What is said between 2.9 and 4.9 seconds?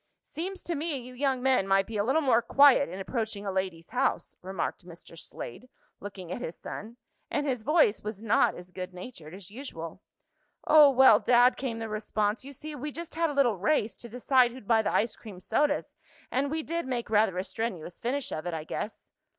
approaching a lady's house," remarked